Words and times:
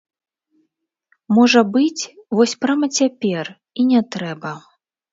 Можа 1.39 1.61
быць, 1.77 2.03
вось 2.41 2.57
прама 2.65 2.91
цяпер 3.01 3.55
і 3.57 3.81
не 3.95 4.07
трэба. 4.17 4.61